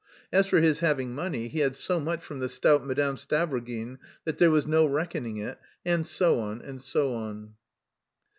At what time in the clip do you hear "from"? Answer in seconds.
2.23-2.39